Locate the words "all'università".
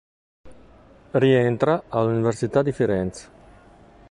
1.89-2.63